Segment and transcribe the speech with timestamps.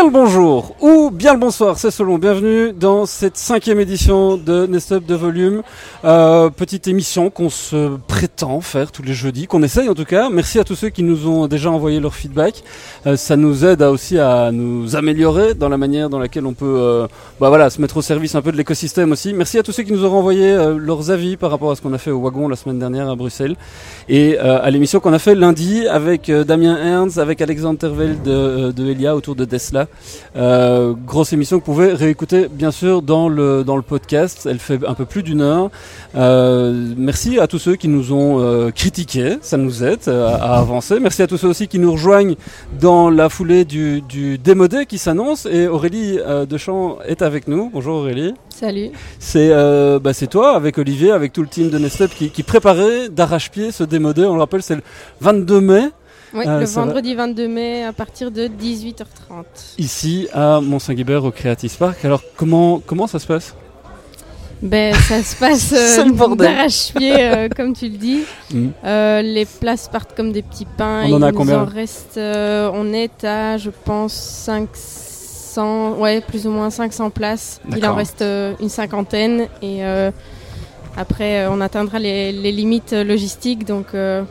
[0.00, 2.16] Bien le bonjour ou bien le bonsoir, c'est selon.
[2.16, 5.60] Bienvenue dans cette cinquième édition de Nest Up de Volume.
[6.06, 10.30] Euh, petite émission qu'on se prétend faire tous les jeudis, qu'on essaye en tout cas.
[10.30, 12.64] Merci à tous ceux qui nous ont déjà envoyé leur feedback.
[13.06, 16.76] Euh, ça nous aide aussi à nous améliorer dans la manière dans laquelle on peut
[16.78, 17.06] euh,
[17.38, 19.34] bah voilà, se mettre au service un peu de l'écosystème aussi.
[19.34, 21.82] Merci à tous ceux qui nous ont renvoyé euh, leurs avis par rapport à ce
[21.82, 23.56] qu'on a fait au Wagon la semaine dernière à Bruxelles
[24.08, 28.22] et euh, à l'émission qu'on a fait lundi avec euh, Damien Ernst, avec Alexandre Tervel
[28.22, 29.88] de, de Elia autour de Tesla.
[30.36, 34.46] Euh, grosse émission que vous pouvez réécouter bien sûr dans le, dans le podcast.
[34.48, 35.70] Elle fait un peu plus d'une heure.
[36.14, 40.54] Euh, merci à tous ceux qui nous ont euh, critiqués, ça nous aide euh, à,
[40.54, 40.98] à avancer.
[41.00, 42.36] Merci à tous ceux aussi qui nous rejoignent
[42.80, 45.46] dans la foulée du, du démodé qui s'annonce.
[45.46, 46.18] Et Aurélie
[46.48, 47.70] Deschamps est avec nous.
[47.72, 48.34] Bonjour Aurélie.
[48.48, 48.90] Salut.
[49.18, 53.72] C'est bah, toi, avec Olivier, avec tout le team de Nestep qui, qui préparait d'arrache-pied
[53.72, 54.24] ce démodé.
[54.24, 54.82] On le rappelle, c'est le
[55.20, 55.90] 22 mai.
[56.34, 56.84] Oui, Euh, le va.
[56.84, 59.44] vendredi 22 mai à partir de 18h30.
[59.78, 62.04] ici à Mont-Saint-Guibert au Creative Park.
[62.04, 63.54] Alors comment comment ça se passe?
[64.62, 65.72] Ben, ça se passe
[66.14, 66.46] bordel.
[66.54, 68.20] d'arrache-pied, euh, comme tu le dis.
[68.52, 68.68] Mm.
[68.84, 71.04] Euh, les places partent comme des petits pains.
[71.08, 76.20] On en Il a combien en reste, euh, On est à, je pense, 500, ouais,
[76.20, 77.60] plus ou moins 500 places.
[77.74, 79.48] Il en reste euh, une cinquantaine.
[79.62, 80.10] Et euh,
[80.96, 83.64] après, euh, on atteindra les, les limites euh, logistiques.
[83.64, 84.22] Donc, euh,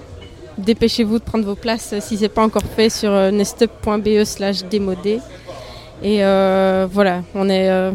[0.60, 4.24] dépêchez-vous de prendre vos places euh, si ce n'est pas encore fait sur euh, nestup.be
[4.24, 5.20] slash démodé.
[6.04, 7.92] Et euh, voilà, on est...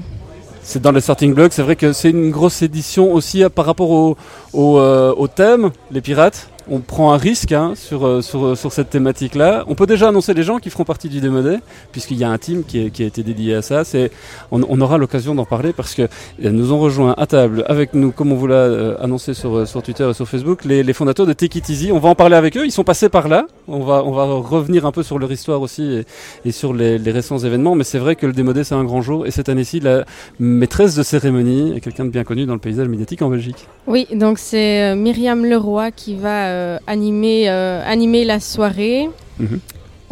[0.63, 1.53] C'est dans les starting blocks.
[1.53, 4.17] C'est vrai que c'est une grosse édition aussi par rapport
[4.53, 6.49] au thème, les pirates.
[6.71, 9.65] On prend un risque hein, sur, euh, sur, euh, sur cette thématique-là.
[9.69, 11.59] On peut déjà annoncer les gens qui feront partie du démodé,
[11.93, 13.85] puisqu'il y a un team qui, qui a été dédié à ça.
[13.85, 14.11] C'est,
[14.51, 17.93] on, on aura l'occasion d'en parler parce que ils nous ont rejoint à table avec
[17.95, 20.83] nous, comme on vous l'a euh, annoncé sur, euh, sur Twitter et sur Facebook, les,
[20.83, 21.93] les fondateurs de Take It Easy.
[21.93, 22.65] On va en parler avec eux.
[22.65, 23.47] Ils sont passés par là.
[23.69, 26.05] On va, on va revenir un peu sur leur histoire aussi et,
[26.49, 27.75] et sur les, les récents événements.
[27.75, 29.27] Mais c'est vrai que le démodé, c'est un grand jour.
[29.27, 30.05] Et cette année-ci, la
[30.39, 33.67] maîtresse de cérémonie est quelqu'un de bien connu dans le paysage médiatique en Belgique.
[33.87, 36.54] Oui, donc c'est euh, Myriam Leroy qui va euh,
[36.87, 39.09] animer, euh, animer la soirée.
[39.39, 39.59] Mhm.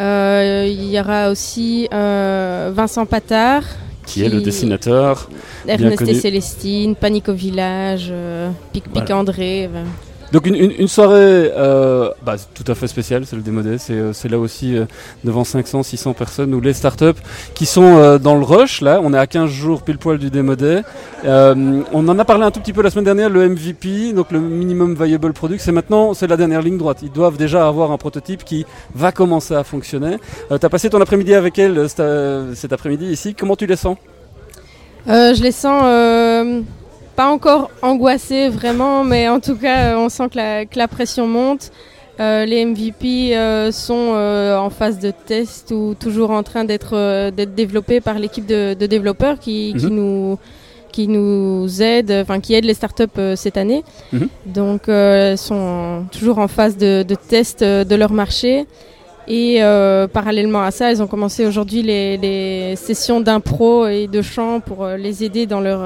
[0.01, 3.65] Euh, Il y aura aussi euh, Vincent Patard,
[4.07, 5.29] Qui est le dessinateur.
[5.69, 9.17] Ernest et Célestine, Panique au village, euh, Pic Pic Voilà.
[9.19, 9.69] André.
[9.73, 9.85] euh.
[10.33, 14.15] Donc une, une, soirée euh, bah, tout à fait spéciale, c'est le démodé, c'est euh,
[14.15, 14.87] c'est là aussi euh,
[15.25, 17.21] devant 500, 600 personnes ou les startups
[17.55, 20.31] qui sont euh, dans le rush, là on est à 15 jours pile poil du
[20.31, 20.81] démodé.
[21.27, 24.33] Euh, on en a parlé un tout petit peu la semaine dernière, le MVP, donc
[24.33, 27.01] le Minimum Viable Product, c'est maintenant, c'est la dernière ligne droite.
[27.03, 28.65] Ils doivent déjà avoir un prototype qui
[28.95, 30.17] va commencer à fonctionner.
[30.49, 33.99] Tu as passé ton après-midi avec elle cet, après-midi ici, comment tu les sens?
[35.07, 36.65] Je les sens
[37.17, 40.89] pas encore angoissés vraiment, mais en tout cas, euh, on sent que la, que la
[40.89, 41.71] pression monte.
[42.21, 47.31] Euh, les MVP euh, sont euh, en phase de test ou toujours en train d'être
[47.31, 49.95] d'être développés par l'équipe de, de développeurs qui, qui Mhm.
[49.95, 50.39] nous
[50.93, 53.83] qui nous aide, enfin qui aide les startups cette année.
[54.13, 54.29] Mhm.
[54.45, 58.67] Donc, euh, elles sont toujours en phase de, de test de leur marché.
[59.27, 59.61] Et
[60.13, 64.87] parallèlement à ça, elles ont commencé aujourd'hui les, les sessions d'impro et de chant pour
[64.87, 65.81] les aider dans leur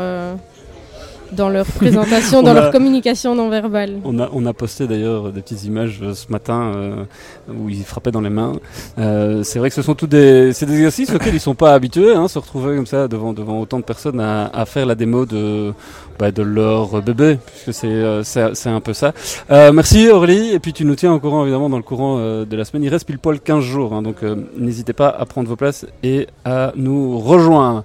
[1.33, 3.99] dans leur présentation, On dans a- leur communication non verbale.
[4.05, 7.05] On a, on a posté d'ailleurs des petites images euh, ce matin euh,
[7.49, 8.53] où ils frappaient dans les mains.
[8.99, 11.75] Euh, c'est vrai que ce sont tous des, c'est des exercices auxquels ils sont pas
[11.75, 14.95] habitués, hein, se retrouver comme ça devant, devant autant de personnes à, à faire la
[14.95, 15.73] démo de,
[16.19, 19.13] bah, de leur bébé, puisque c'est, euh, c'est, c'est un peu ça.
[19.51, 22.45] Euh, merci Aurélie, et puis tu nous tiens au courant évidemment dans le courant euh,
[22.45, 22.83] de la semaine.
[22.85, 25.87] Il reste pile poil 15 jours, hein, donc euh, n'hésitez pas à prendre vos places
[26.03, 27.85] et à nous rejoindre.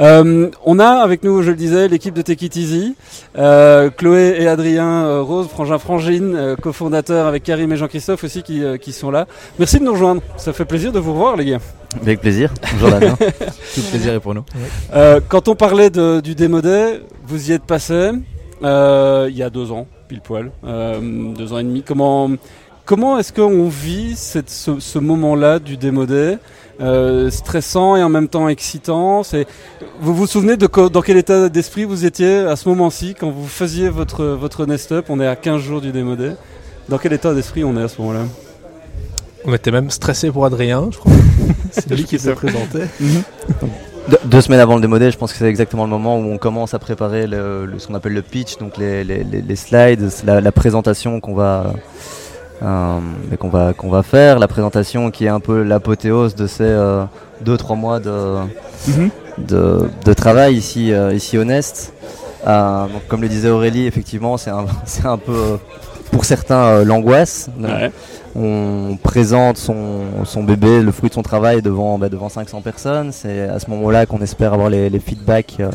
[0.00, 2.94] Euh, on a avec nous, je le disais, l'équipe de Take It Easy,
[3.36, 8.42] euh, Chloé et Adrien euh, Rose, Frangin Frangine, euh, cofondateurs avec Karim et Jean-Christophe aussi
[8.44, 9.26] qui, euh, qui sont là.
[9.58, 11.58] Merci de nous rejoindre, ça fait plaisir de vous revoir les gars.
[12.00, 12.52] Avec plaisir.
[12.74, 13.16] Bonjour Damien.
[13.74, 14.44] Tout plaisir est pour nous.
[14.94, 18.10] Euh, quand on parlait de- du démodé, vous y êtes passé
[18.62, 21.00] euh, il y a deux ans, pile poil, euh,
[21.36, 21.82] deux ans et demi.
[21.82, 22.30] Comment,
[22.84, 26.36] comment est-ce qu'on vit cette, ce, ce moment-là du démodé
[26.80, 29.22] euh, stressant et en même temps excitant.
[29.22, 29.46] C'est,
[30.00, 33.30] vous vous souvenez de co- dans quel état d'esprit vous étiez à ce moment-ci quand
[33.30, 35.06] vous faisiez votre votre nest up?
[35.08, 36.32] On est à 15 jours du démodé.
[36.88, 38.24] Dans quel état d'esprit on est à ce moment-là?
[39.44, 41.12] On était même stressé pour Adrien, je crois.
[41.70, 42.80] C'est lui qui s'est présenté.
[44.08, 46.38] De- deux semaines avant le démodé, je pense que c'est exactement le moment où on
[46.38, 49.56] commence à préparer le, le- ce qu'on appelle le pitch, donc les, les- les- les
[49.56, 51.74] slides, la, la présentation qu'on va,
[52.62, 52.98] euh,
[53.38, 57.04] qu'on va, qu'on va faire, la présentation qui est un peu l'apothéose de ces euh,
[57.40, 58.36] deux trois mois de,
[59.38, 61.92] de, de travail ici, euh, ici Nest.
[62.46, 65.58] Euh, donc, comme le disait Aurélie, effectivement, c'est un, c'est un peu
[66.10, 67.50] pour certains euh, l'angoisse.
[67.60, 67.90] Ouais.
[68.34, 73.12] On présente son, son bébé, le fruit de son travail devant, bah, devant 500 personnes.
[73.12, 75.70] C'est à ce moment-là qu'on espère avoir les, les feedbacks euh,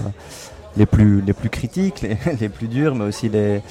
[0.77, 3.62] les, plus, les plus critiques, les, les plus durs, mais aussi les,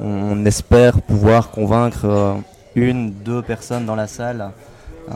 [0.00, 2.32] on espère pouvoir convaincre euh,
[2.74, 4.50] une, deux personnes dans la salle
[5.10, 5.14] euh,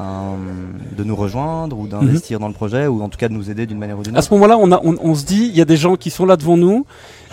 [0.96, 3.66] de nous rejoindre ou d'investir dans le projet ou en tout cas de nous aider
[3.66, 4.28] d'une manière ou d'une À autre.
[4.28, 6.26] ce moment-là, on, a- on, on se dit, il y a des gens qui sont
[6.26, 6.84] là devant nous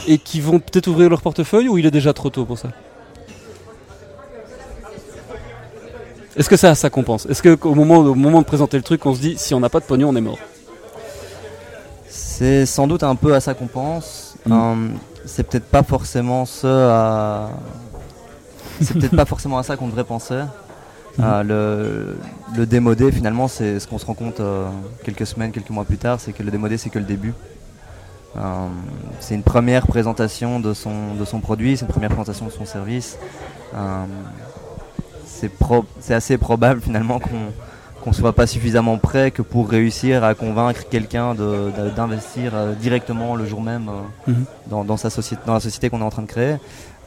[0.08, 2.70] et qui vont peut-être ouvrir leur portefeuille ou il est déjà trop tôt pour ça?
[6.38, 7.26] Est-ce que à ça qu'on pense?
[7.26, 9.70] Est-ce qu'au moment, au moment de présenter le truc, on se dit, si on n'a
[9.70, 10.38] pas de pognon, on est mort?
[12.08, 14.36] C'est sans doute un peu à ça qu'on pense.
[14.46, 14.52] Mm.
[14.54, 14.76] Euh,
[15.26, 17.50] c'est peut-être pas forcément ce à.
[18.82, 20.42] C'est peut-être pas forcément à ça qu'on devrait penser.
[21.18, 21.26] Mhm.
[21.26, 22.18] Euh, le,
[22.58, 24.68] le démodé, finalement, c'est ce qu'on se rend compte euh,
[25.04, 27.34] quelques semaines, quelques mois plus tard, c'est que le démodé, c'est que le début.
[28.38, 28.40] Euh,
[29.20, 32.66] c'est une première présentation de son, de son produit, c'est une première présentation de son
[32.66, 33.18] service.
[35.26, 37.52] C'est pro- assez probable finalement qu'on
[38.04, 41.36] qu'on soit pas suffisamment prêt que pour réussir à convaincre quelqu'un
[41.96, 43.92] d'investir directement le jour même
[44.28, 44.46] Mhm.
[44.72, 46.56] dans, dans sa société, dans la société qu'on est en train de créer.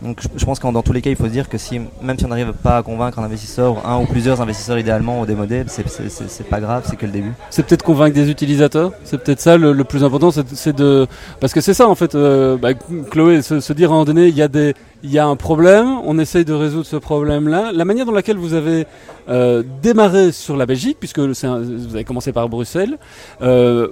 [0.03, 2.19] Donc je, pense que dans tous les cas, il faut se dire que si même
[2.19, 5.65] si on n'arrive pas à convaincre un investisseur, un ou plusieurs investisseurs idéalement au démodé,
[5.69, 7.33] c'est pas grave, c'est que le début.
[7.49, 8.93] C'est peut-être convaincre des utilisateurs.
[9.05, 11.07] C'est peut-être ça le, le plus important, c'est de
[11.41, 12.15] parce que c'est ça en fait.
[12.15, 12.71] euh, bah,
[13.11, 15.27] Chloé, se, se dire à un moment donné, il y a des, il y a
[15.27, 17.71] un problème, on essaye de résoudre ce problème-là.
[17.73, 18.87] La manière dans laquelle vous avez
[19.31, 21.29] euh, démarré sur la Belgique, puisque un-
[21.61, 22.99] vous avez commencé par Bruxelles.
[23.43, 23.89] euh,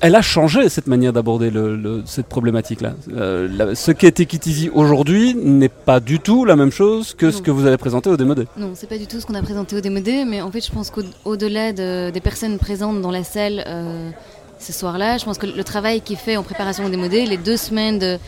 [0.00, 2.92] elle a changé cette manière d'aborder le- le- cette problématique-là.
[3.16, 7.40] Euh, la- ce qu'est Equitizy aujourd'hui n'est pas du tout la même chose que ce
[7.40, 8.46] que vous avez présenté au démodé.
[8.58, 10.70] Non, c'est pas du tout ce qu'on a présenté au démodé, mais en fait, je
[10.70, 14.10] pense qu'au-delà de- des personnes présentes dans la salle euh,
[14.58, 17.36] ce soir-là, je pense que le travail qui est fait en préparation au démodé, les
[17.38, 18.18] deux semaines de,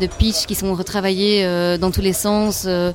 [0.00, 2.92] de pitch qui sont retravaillées euh, dans tous les sens, euh,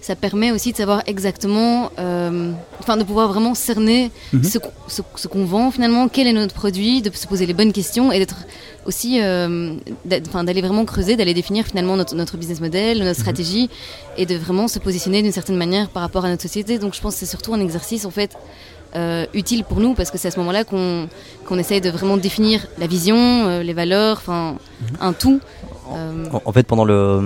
[0.00, 4.44] ça permet aussi de savoir exactement, euh, enfin, de pouvoir vraiment cerner Mhm.
[4.44, 7.52] ce qu'on ce- ce qu'on vend finalement, quel est notre produit, de se poser les
[7.54, 8.36] bonnes questions et d'être
[8.86, 9.74] aussi, euh,
[10.28, 13.68] enfin, d'aller vraiment creuser, d'aller définir finalement notre, notre business model, notre stratégie
[14.16, 16.78] et de vraiment se positionner d'une certaine manière par rapport à notre société.
[16.78, 18.32] Donc je pense que c'est surtout un exercice en fait
[18.96, 21.08] euh, utile pour nous parce que c'est à ce moment-là qu'on
[21.46, 24.56] qu'on essaye de vraiment définir la vision, euh, les valeurs, enfin
[25.00, 25.40] un tout.
[25.94, 27.20] Euh, En, en fait, pendant le,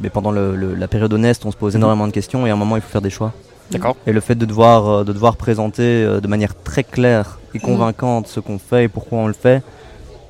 [0.00, 2.52] mais pendant le- le- la période honnête, on se pose énormément de questions et à
[2.52, 3.32] un moment, il faut faire des choix.
[3.70, 3.96] D'accord.
[4.06, 7.58] Et le fait de devoir, euh, de devoir présenter euh, de manière très claire et
[7.58, 9.62] convaincante ce qu'on fait et pourquoi on le fait,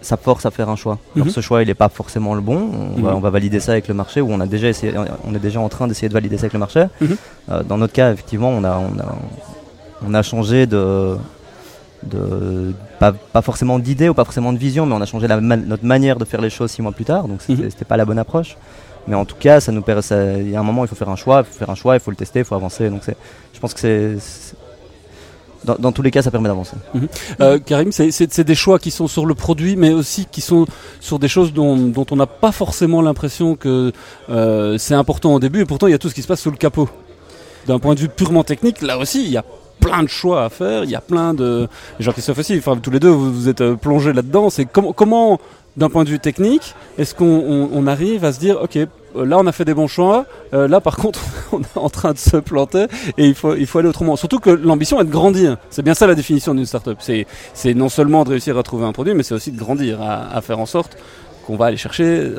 [0.00, 0.98] ça force à faire un choix.
[1.14, 1.32] Alors Mhm.
[1.32, 2.56] ce choix, il n'est pas forcément le bon.
[2.96, 3.16] On, va, Mhm.
[3.16, 4.92] on va valider ça avec le marché ou on a déjà essayé,
[5.24, 6.84] on est déjà en train d'essayer de valider ça avec le marché.
[7.50, 9.14] Euh, dans notre cas, effectivement, on a, on a,
[10.06, 11.16] on a changé de,
[12.04, 15.40] de pas, pas forcément d'idée ou pas forcément de vision, mais on a changé la
[15.40, 17.26] notre manière de faire les choses six mois plus tard.
[17.28, 18.56] Donc c'était pas la bonne approche.
[19.08, 21.16] Mais en tout cas, ça nous Il y a un moment, il faut faire un
[21.16, 22.90] choix, il faut faire un choix, il faut le tester, il faut avancer.
[22.90, 23.02] Donc
[23.52, 24.54] je pense que c'est,
[25.64, 26.76] dans, tous les cas, ça permet d'avancer.
[27.40, 30.66] Euh, Karim, c'est- des choix qui sont sur le produit, mais aussi qui sont
[31.00, 33.92] sur des choses dont, dont on n'a pas forcément l'impression que
[34.30, 36.40] euh, c'est important au début, et pourtant il y a tout ce qui se passe
[36.40, 36.88] sous le capot.
[37.66, 39.44] D'un point de vue purement technique, là aussi, il y a
[39.80, 41.68] plein de choix à faire, il y a plein de...
[42.00, 45.38] Jean-Christophe aussi, enfin tous les deux, vous, vous êtes euh, plongés là-dedans, c'est comment,
[45.76, 48.86] d'un point de vue technique, est-ce qu'on on- on arrive à se dire, ok, euh,
[49.24, 51.20] là on a fait des bons choix, euh, là par contre
[51.52, 52.86] on est en train de se planter,
[53.16, 54.16] et il faut, il faut aller autrement.
[54.16, 55.56] Surtout que l'ambition est de grandir.
[55.70, 56.98] C'est bien ça la définition d'une startup.
[57.00, 57.26] C'est,
[57.74, 60.58] non seulement de réussir à trouver un produit, mais c'est aussi de grandir, à, faire
[60.58, 60.96] en sorte
[61.46, 62.30] qu'on va aller chercher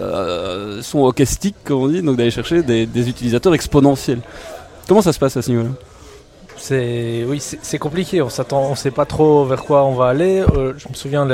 [0.82, 4.20] son hockey stick, comme on dit, donc d'aller chercher des utilisateurs exponentiels.
[4.88, 5.70] Comment ça se passe à ce niveau-là?
[6.60, 8.22] C'est oui, c'est compliqué.
[8.22, 10.42] On s'attend, on sait pas trop vers quoi on va aller.
[10.56, 11.28] Euh, je me souviens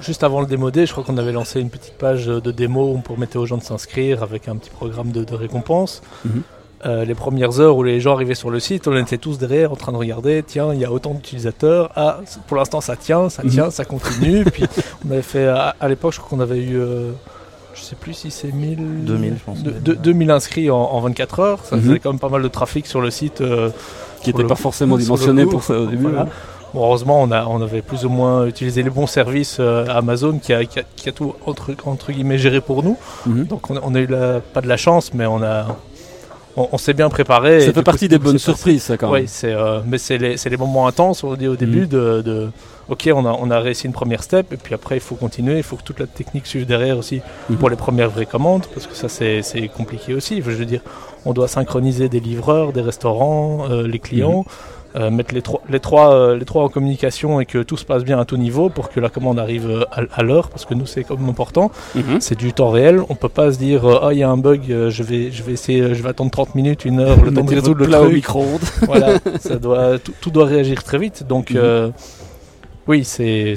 [0.00, 2.96] juste avant le démodé, je crois qu'on avait lancé une petite page de démo où
[2.96, 6.02] on permettait aux gens de s'inscrire avec un petit programme de, de récompense.
[6.24, 6.42] Mhm.
[6.86, 9.72] Euh, les premières heures où les gens arrivaient sur le site, on était tous derrière
[9.72, 10.44] en train de regarder.
[10.46, 11.90] Tiens, il y a autant d'utilisateurs.
[11.96, 13.50] Ah, pour l'instant, ça tient, ça Mhm.
[13.50, 14.44] tient, ça continue.
[14.44, 14.62] Puis
[15.06, 17.10] on avait fait à, à l'époque, je crois qu'on avait eu, euh,
[17.74, 19.62] je sais plus si c'est 1000, 2000, je pense.
[19.64, 21.64] de- de- 2000 inscrits en, en 24 heures.
[21.64, 21.82] Ça Mhm.
[21.82, 23.40] faisait quand même pas mal de trafic sur le site.
[23.40, 23.70] euh,
[24.22, 26.02] Qui n'était pas forcément dimensionné pour ça au début.
[26.04, 26.22] voilà.
[26.22, 26.28] hein.
[26.74, 30.38] Bon, heureusement, on, a, on avait plus ou moins utilisé les bons services euh, Amazon
[30.38, 32.98] qui a, qui, a, qui a tout entre, entre guillemets géré pour nous.
[33.26, 33.44] Mhm.
[33.46, 35.64] Donc on a, on a eu la, pas de la chance, mais on a
[36.58, 37.60] on, on s'est bien préparé.
[37.60, 39.22] Ça fait partie des bonnes surprises, ça quand même.
[39.22, 41.86] Oui, c'est euh, mais c'est les, c'est les moments intenses on dit au début Mhm.
[41.96, 42.50] de, de
[42.88, 45.56] ok on a, on a réussi une première step et puis après il faut continuer,
[45.58, 47.56] il faut que toute la technique suive derrière aussi Mhm.
[47.58, 50.42] pour les premières vraies commandes parce que ça c'est c'est compliqué aussi.
[50.44, 50.82] Je veux dire,
[51.24, 54.44] on doit synchroniser des livreurs, des restaurants, euh, les clients.
[54.96, 57.84] Euh, mettre les trois, les, trois, euh, les trois en communication et que tout se
[57.84, 60.64] passe bien à tout niveau pour que la commande arrive euh, à, à l'heure, parce
[60.64, 61.70] que nous c'est comme important.
[61.94, 62.20] Mhm.
[62.20, 63.00] C'est du temps réel.
[63.08, 65.52] On peut pas se dire ah il y a un bug, je vais je vais
[65.52, 68.14] essayer, je vais attendre 30 minutes, une heure, le temps de résoudre le truc.
[68.14, 68.60] micro-ondes.
[68.86, 71.24] voilà, ça doit tout, tout doit réagir très vite.
[71.26, 71.92] Donc Mhm.
[72.86, 73.54] oui, c'est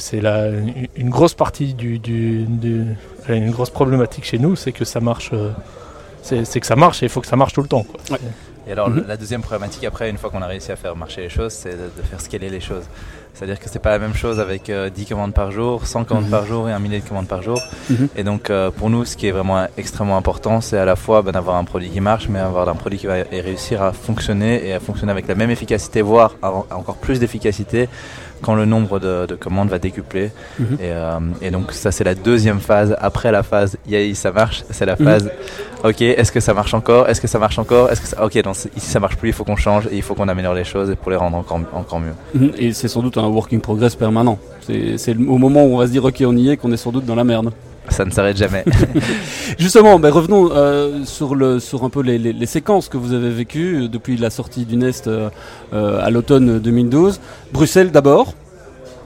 [0.97, 2.85] une- grosse partie du, du, du-
[3.27, 5.31] allez, une grosse problématique chez nous, c'est que ça marche.
[6.23, 7.83] c'est que ça marche et il faut que ça marche tout le temps.
[7.83, 8.17] quoi.
[8.67, 9.05] Et alors, Mhm.
[9.07, 11.71] la deuxième problématique, après, une fois qu'on a réussi à faire marcher les choses, c'est
[11.71, 12.83] de, de faire scaler les choses.
[13.33, 16.25] C'est-à-dire que c'est pas la même chose avec euh, 10 commandes par jour, 100 commandes
[16.25, 16.29] Mhm.
[16.31, 17.59] par jour et un millier de commandes par jour.
[17.89, 18.09] Mhm.
[18.15, 21.21] Et donc, euh, pour nous, ce qui est vraiment extrêmement important, c'est à la fois
[21.23, 24.67] ben, d'avoir un produit qui marche, mais avoir un produit qui va réussir à fonctionner
[24.67, 27.89] et à fonctionner avec la même efficacité, voire encore plus d'efficacité
[28.41, 30.31] quand le nombre de, de commandes va décupler.
[30.59, 30.65] Mhm.
[30.73, 32.95] Et, euh, et donc, ça, c'est la deuxième phase.
[32.99, 35.05] Après la phase, yay, ça marche, c'est la Mhm.
[35.05, 35.31] phase
[35.83, 37.09] Ok, est-ce que ça marche encore?
[37.09, 37.89] Est-ce que ça marche encore?
[37.91, 38.23] Est-ce que ça...
[38.23, 40.53] Ok, c'est- ici ça marche plus, il faut qu'on change et il faut qu'on améliore
[40.53, 42.13] les choses pour les rendre encore, encore mieux.
[42.35, 42.51] Mhm.
[42.57, 44.37] Et c'est sans doute un work in progress permanent.
[44.97, 46.91] C'est au moment où on va se dire ok on y est qu'on est sans
[46.91, 47.51] doute dans la merde.
[47.89, 48.63] Ça ne s'arrête jamais.
[49.59, 53.83] Justement, ben revenons euh, sur, le, sur un peu les, séquences que vous avez vécues
[53.83, 55.29] euh, depuis la sortie du Nest euh,
[55.71, 57.19] à l'automne 2012.
[57.51, 58.33] Bruxelles d'abord.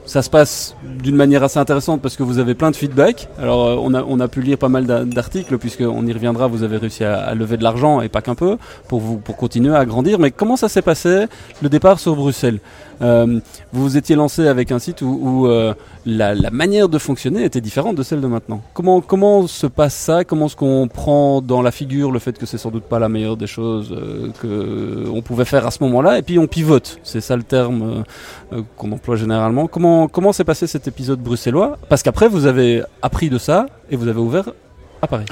[0.06, 3.28] Ça se passe d'une manière assez intéressante parce que vous avez plein de feedback.
[3.40, 7.04] Alors on, a, pu lire pas mal d'a- d'articles puisqu'on y reviendra, vous avez réussi
[7.04, 10.20] à, lever de l'argent et pas qu'un peu pour, pour continuer à grandir.
[10.20, 11.26] Mais comment ça s'est passé
[11.64, 12.60] le départ sur Bruxelles?
[13.00, 13.42] Vous
[13.74, 15.74] vous étiez lancé avec un site où, euh,
[16.06, 18.62] la, manière de fonctionner était différente de celle de maintenant.
[18.74, 20.24] Comment, se passe ça?
[20.24, 23.10] Comment est-ce qu'on prend dans la figure le fait que c'est sans doute pas la
[23.10, 27.00] meilleure des choses euh, que on pouvait faire à ce moment-là Et puis on pivote,
[27.04, 29.68] c'est ça le terme euh, euh, qu'on emploie généralement.
[29.68, 31.78] Comment s'est passé cet épisode bruxellois?
[31.90, 34.46] Parce qu'après vous avez appris de ça et vous avez ouvert
[35.02, 35.26] à Paris.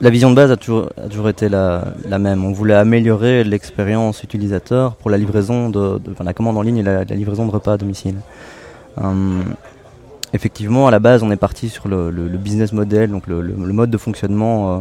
[0.00, 2.44] La vision de base a toujours, a toujours été la, la même.
[2.44, 6.78] On voulait améliorer l'expérience utilisateur pour la livraison de, de- enfin, la commande en ligne
[6.78, 8.16] et la, la livraison de repas à domicile.
[9.02, 9.42] Hum,
[10.34, 13.40] effectivement, à la base, on est parti sur le, le- le business model, donc le,
[13.42, 14.80] mode de fonctionnement euh,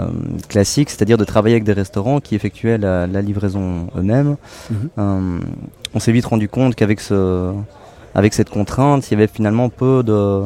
[0.00, 0.06] euh,
[0.48, 4.36] classique, c'est-à-dire de travailler avec des restaurants qui effectuaient la, la livraison eux-mêmes.
[4.70, 4.88] Mhm.
[4.96, 5.40] Hum,
[5.94, 7.52] on s'est vite rendu compte qu'avec ce,
[8.14, 10.42] avec cette contrainte, il y avait finalement peu de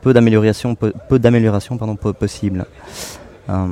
[0.00, 2.66] peu d'amélioration, peu, peu pardon, po- possible.
[3.48, 3.66] Euh,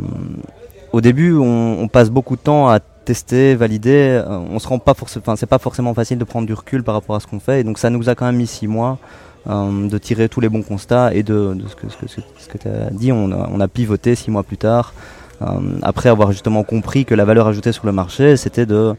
[0.92, 4.23] au début, on, passe beaucoup de temps à tester, valider.
[4.26, 6.95] euh, on se rend pas forcément, c'est pas forcément facile de prendre du recul par
[6.95, 7.61] rapport à ce qu'on fait.
[7.61, 8.99] Et donc, ça nous a quand même mis six mois
[9.49, 13.12] euh, de tirer tous les bons constats et de, ce que, tu as dit.
[13.12, 14.95] On a, pivoté six mois plus tard.
[15.42, 15.47] euh,
[15.83, 18.95] après avoir justement compris que la valeur ajoutée sur le marché, c'était de,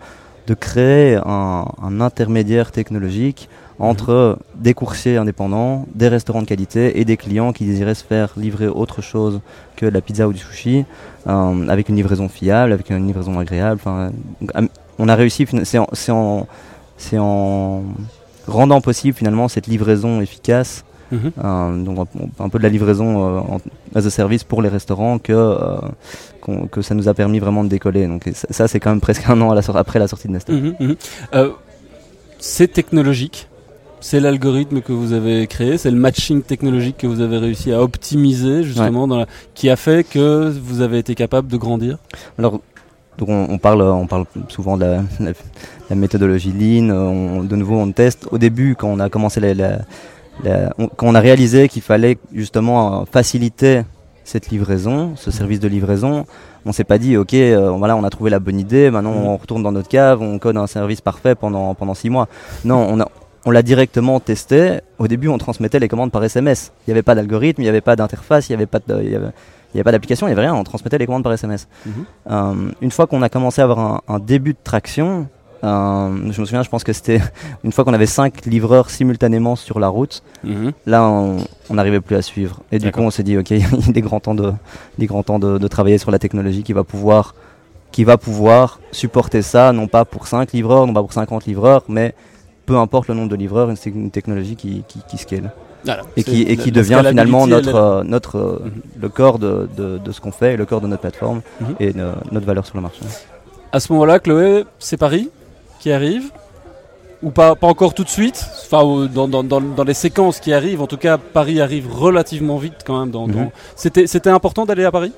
[0.45, 7.15] de créer un intermédiaire technologique entre des coursiers indépendants, des restaurants de qualité et des
[7.17, 9.39] clients qui désiraient se faire livrer autre chose
[9.75, 10.83] que de la pizza ou du sushi,
[11.27, 13.79] euh, avec une livraison fiable, avec une livraison agréable.
[13.83, 14.11] Enfin,
[14.97, 17.83] on a réussi, c'est en,
[18.47, 21.31] rendant possible finalement cette livraison efficace, Mhm.
[21.41, 22.07] euh, donc
[22.37, 23.57] un, peu de la livraison euh, en,
[23.95, 25.57] as a service pour les restaurants que,
[26.69, 28.07] que ça nous a permis vraiment de décoller.
[28.07, 30.33] Donc ça, c'est quand même presque un an à la sor- après la sortie de
[30.33, 30.55] Nestlé.
[30.59, 30.95] Mhm, mhm.
[32.39, 33.47] C'est technologique.
[33.99, 37.81] C'est l'algorithme que vous avez créé, c'est le matching technologique que vous avez réussi à
[37.81, 39.25] optimiser justement, dans la-
[39.55, 41.97] qui a fait que vous avez été capable de grandir.
[42.37, 42.59] Alors,
[43.17, 45.31] donc on, on parle, on parle souvent de la, la-
[45.89, 46.91] la méthodologie Lean.
[46.91, 48.27] On, de nouveau, on teste.
[48.31, 49.79] Au début, quand on a commencé la,
[50.77, 53.81] on- quand on a réalisé qu'il fallait justement faciliter
[54.23, 56.25] cette livraison, ce service de livraison,
[56.65, 58.91] on s'est pas dit, ok, euh, voilà, on a trouvé la bonne idée.
[58.91, 59.25] Maintenant, Mhm.
[59.25, 62.27] on retourne dans notre cave, on code un service parfait pendant pendant six mois.
[62.63, 63.07] Non, on a
[63.45, 64.79] on l'a directement testé.
[64.99, 66.71] Au début, on transmettait les commandes par SMS.
[66.85, 69.01] Il n'y avait pas d'algorithme, il n'y avait pas d'interface, il n'y avait pas de,
[69.03, 69.27] il y avait-
[69.73, 70.55] il y avait pas d'application, il n'y avait rien.
[70.55, 71.67] On transmettait les commandes par SMS.
[71.85, 71.91] Mhm.
[72.31, 75.27] Euh, une fois qu'on a commencé à avoir un, un début de traction,
[75.63, 77.19] euh, je me souviens, je pense que c'était
[77.63, 80.23] une fois qu'on avait cinq livreurs simultanément sur la route.
[80.43, 80.71] Mhm.
[80.85, 82.61] Là, on n'arrivait plus à suivre.
[82.71, 84.53] Et du coup, on s'est dit, ok, il est grand temps de,
[84.97, 87.35] il est grand temps de, de travailler sur la technologie qui va pouvoir,
[87.91, 91.83] qui va pouvoir supporter ça, non pas pour 5 livreurs, non pas pour 50 livreurs,
[91.89, 92.15] mais
[92.67, 95.51] peu importe le nombre de livreurs, c'est une technologie qui, qui, qui scale
[95.85, 96.03] Voilà.
[96.17, 98.71] et qui, et qui devient finalement notre, euh, notre, euh, Mhm.
[99.01, 101.75] le corps de, de, de ce qu'on fait, et le corps de notre plateforme Mhm.
[101.79, 101.93] et
[102.33, 103.01] notre valeur sur le marché.
[103.71, 105.29] À ce moment-là, Chloé, c'est Paris
[105.79, 106.25] qui arrive
[107.23, 108.45] ou pas, pas encore tout de suite?
[108.65, 112.57] Enfin, dans, dans, dans, dans les séquences qui arrivent, en tout cas, Paris arrive relativement
[112.57, 113.49] vite quand même.
[113.75, 115.13] C'était, c'était important d'aller à Paris?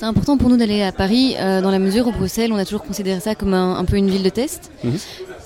[0.00, 2.64] C'était important pour nous d'aller à Paris euh, dans la mesure où Bruxelles, on a
[2.64, 4.70] toujours considéré ça comme un, un peu une ville de test.
[4.82, 4.92] Mhm.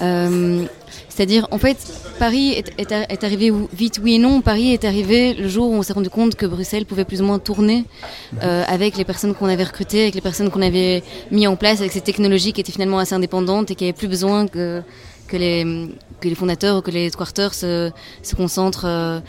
[0.00, 0.62] Euh,
[1.08, 1.76] C'est-à-dire, en fait,
[2.20, 4.42] Paris est, est, a- est arrivé vite, oui et non.
[4.42, 7.24] Paris est arrivé le jour où on s'est rendu compte que Bruxelles pouvait plus ou
[7.24, 7.84] moins tourner
[8.44, 11.80] euh, avec les personnes qu'on avait recrutées, avec les personnes qu'on avait mis en place,
[11.80, 14.82] avec ces technologies qui étaient finalement assez indépendantes et qui n'avaient plus besoin que,
[15.26, 15.64] que, les,
[16.20, 17.90] que les fondateurs ou que les quarters se,
[18.22, 19.20] se concentrent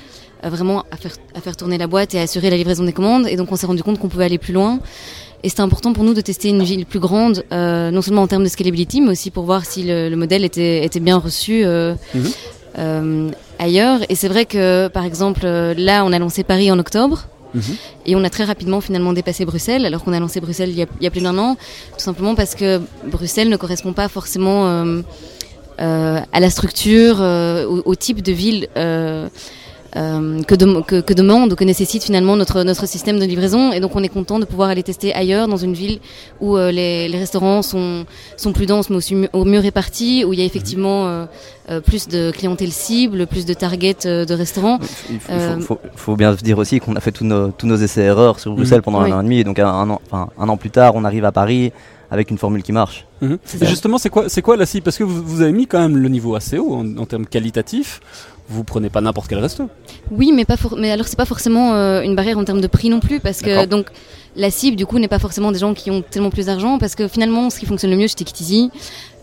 [0.49, 3.27] vraiment à faire, à faire tourner la boîte et à assurer la livraison des commandes.
[3.27, 4.79] Et donc on s'est rendu compte qu'on pouvait aller plus loin.
[5.43, 8.27] Et c'était important pour nous de tester une ville plus grande, euh, non seulement en
[8.27, 11.63] termes de scalability, mais aussi pour voir si le, le modèle était, était bien reçu
[11.65, 12.23] euh, Mhm.
[12.79, 13.99] euh, ailleurs.
[14.09, 17.27] Et c'est vrai que, par exemple, euh, là, on a lancé Paris en octobre.
[17.53, 17.61] Mhm.
[18.07, 20.81] Et on a très rapidement finalement dépassé Bruxelles, alors qu'on a lancé Bruxelles il y
[20.81, 21.55] a, il y a plus d'un an,
[21.97, 25.01] tout simplement parce que Bruxelles ne correspond pas forcément euh,
[25.79, 29.29] euh, à la structure, euh, au, au type de ville euh,
[29.95, 33.71] euh, que, dem- que, que demande ou que nécessite finalement notre, notre système de livraison.
[33.71, 35.99] Et donc on est content de pouvoir aller tester ailleurs, dans une ville
[36.41, 38.05] où euh, les, les restaurants sont,
[38.37, 41.25] sont plus denses mais aussi mieux, au mieux répartis, où il y a effectivement euh,
[41.69, 44.79] euh, plus de clientèle cible, plus de target euh, de restaurants.
[45.09, 47.25] Il faut, Euh, il faut- faut- faut bien se dire aussi qu'on a fait tous
[47.25, 49.11] nos, tous nos essais-erreurs sur Bruxelles pendant Oui.
[49.11, 51.03] un an et demi, et donc un, un an, enfin, un an plus tard, on
[51.05, 51.71] arrive à Paris
[52.11, 53.07] avec une formule qui marche.
[53.21, 53.39] Mhm.
[53.61, 54.83] Et justement, c'est quoi, c'est quoi la cible?
[54.83, 57.25] Parce que vous, vous avez mis quand même le niveau assez haut en, en termes
[57.25, 57.99] qualitatifs.
[58.47, 59.69] Vous prenez pas n'importe quel resto.
[60.11, 62.67] Oui, mais pas for- mais alors c'est pas forcément euh, une barrière en termes de
[62.67, 63.87] prix non plus parce que donc
[64.35, 66.95] la cible du coup n'est pas forcément des gens qui ont tellement plus d'argent parce
[66.95, 68.69] que finalement ce qui fonctionne le mieux chez Easy,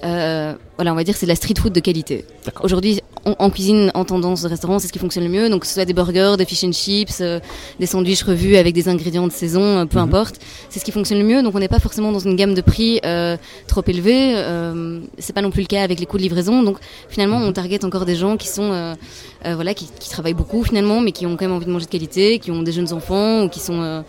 [0.04, 2.24] euh, voilà on va dire c'est de la street food de qualité.
[2.62, 5.48] Aujourd'hui en, en cuisine en tendance de restaurant c'est ce qui fonctionne le mieux.
[5.48, 7.38] Donc que ce soit des burgers, des fish and chips, euh,
[7.78, 10.04] des sandwichs revus avec des ingrédients de saison, euh, peu Mhm.
[10.04, 10.36] importe,
[10.70, 11.42] c'est ce qui fonctionne le mieux.
[11.42, 13.36] Donc on n'est pas forcément dans une gamme de prix euh,
[13.68, 16.62] trop élevée, euh, c'est pas non plus le cas avec les coûts de livraison.
[16.62, 16.78] Donc
[17.08, 18.96] finalement on target encore des gens qui sont
[19.46, 21.86] euh, voilà, qui, qui travaillent beaucoup finalement, mais qui ont quand même envie de manger
[21.86, 24.02] de qualité, qui ont des jeunes enfants ou qui sont, euh,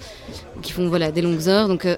[0.61, 1.95] qui font voilà des longues heures, donc euh,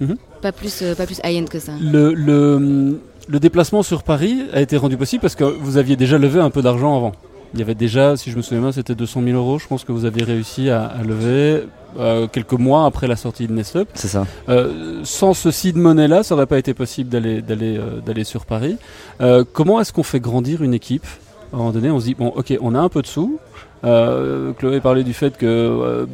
[0.00, 0.16] Mhm.
[0.42, 1.72] pas plus, euh, pas plus high-end que ça.
[1.80, 6.18] Le, le, le déplacement sur Paris a été rendu possible parce que vous aviez déjà
[6.18, 7.12] levé un peu d'argent avant.
[7.54, 9.58] Il y avait déjà, si je me souviens bien, c'était 200 000 euros.
[9.58, 11.62] Je pense que vous aviez réussi à, à lever
[11.98, 13.88] euh, quelques mois après la sortie de Nestup.
[13.94, 14.26] C'est ça.
[14.50, 18.24] Euh, sans ce seed money là, ça n'aurait pas été possible d'aller d'aller euh, d'aller
[18.24, 18.76] sur Paris.
[19.22, 21.06] Euh, comment est-ce qu'on fait grandir une équipe?
[21.52, 23.38] À un moment donné, on se dit bon, ok, on a un peu de sous.
[23.84, 26.06] Euh, Chloé parlait du fait que euh,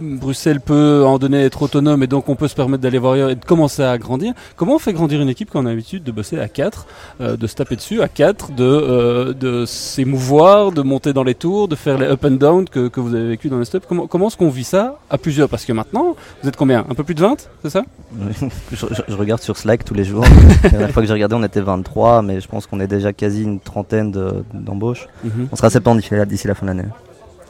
[0.00, 3.30] Bruxelles peut en donner être autonome et donc on peut se permettre d'aller voir ailleurs
[3.30, 4.32] et de commencer à grandir.
[4.56, 6.86] Comment on fait grandir une équipe quand on a l'habitude de bosser à 4,
[7.20, 11.68] de se taper dessus à 4, de, euh, de s'émouvoir, de monter dans les tours,
[11.68, 14.06] de faire les up and down que, que vous avez vécu dans les steps Comment,
[14.06, 15.48] comment est-ce qu'on vit ça à plusieurs?
[15.48, 16.84] Parce que maintenant, vous êtes combien?
[16.88, 17.82] Un peu plus de 20, c'est ça?
[18.72, 20.24] Je, je- je regarde sur Slack tous les jours.
[20.62, 23.12] la dernière fois que j'ai regardé, on était 23, mais je pense qu'on est déjà
[23.12, 25.08] quasi une trentaine de- d'embauches.
[25.52, 26.88] On sera 70 d'ici la, d'ici la fin de l'année.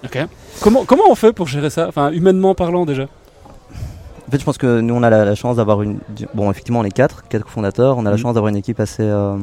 [0.05, 0.19] Ok.
[0.61, 3.05] Comment, comment on fait pour gérer ça Enfin, humainement parlant déjà?
[3.05, 5.99] En fait, je pense que nous, on a la, la chance d'avoir une.
[6.35, 7.97] Bon, effectivement, on est quatre, quatre fondateurs.
[7.97, 8.23] On a la Mhm.
[8.23, 9.37] chance d'avoir une équipe assez euh,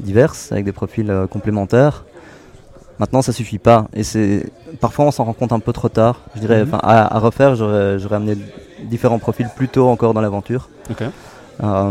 [0.00, 2.04] diverse, avec des profils euh, complémentaires.
[2.98, 3.86] Maintenant, ça suffit pas.
[3.94, 4.50] Et c'est
[4.80, 6.20] parfois, on s'en rend compte un peu trop tard.
[6.34, 6.68] Je dirais, Mhm.
[6.74, 8.36] enfin, à, à refaire, j'aurais j'aurais amené
[8.84, 10.68] différents profils plus tôt encore dans l'aventure.
[10.90, 11.02] Ok.
[11.62, 11.90] Euh,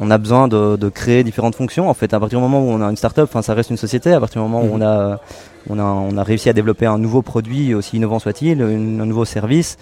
[0.00, 1.88] on a besoin de, de créer différentes fonctions.
[1.90, 4.12] En fait, à partir du moment où on a une startup, ça reste une société.
[4.12, 4.82] À partir du moment où Mhm.
[4.82, 5.20] on a,
[5.68, 8.66] on a, on a réussi à développer un nouveau produit, aussi innovant soit-il, un
[9.06, 9.76] nouveau service,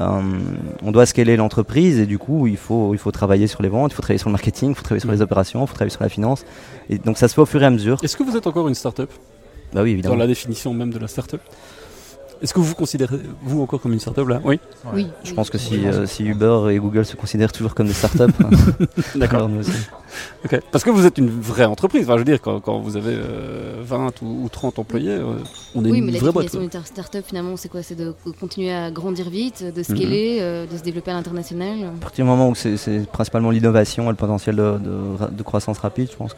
[0.00, 0.20] euh,
[0.82, 3.92] on doit scaler l'entreprise et du coup, il faut, il faut travailler sur les ventes,
[3.92, 5.22] il faut travailler sur le marketing, il faut travailler sur les Mhm.
[5.22, 6.44] opérations, il faut travailler sur la finance.
[6.90, 7.98] Et donc, ça se fait au fur et à mesure.
[8.02, 9.10] Est-ce que vous êtes encore une start-up?
[9.72, 10.16] Bah oui, dans évidemment.
[10.16, 11.40] la définition même de la start-up?
[12.42, 14.40] Est-ce que vous vous considérez vous encore comme une start-up là?
[14.44, 14.60] Oui.
[14.92, 15.08] Oui.
[15.24, 18.32] Je pense que si, euh, si Uber et Google se considèrent toujours comme des startups,
[19.16, 19.48] D'accord.
[20.70, 22.04] Parce que vous êtes une vraie entreprise.
[22.04, 25.24] Enfin, je veux dire, quand, quand vous avez euh, 20 ou, ou 30 employés, euh,
[25.74, 26.46] on est Oui, une mais la vraie boîte.
[26.46, 26.80] définition quoi.
[26.80, 27.82] d'une start-up, finalement, c'est quoi?
[27.82, 29.72] C'est de continuer à grandir vite, Mhm.
[29.72, 31.78] de scaler, euh, de se développer à l'international?
[31.96, 32.76] À partir du moment où c'est
[33.10, 36.34] principalement l'innovation et le potentiel de, de- de croissance rapide, je pense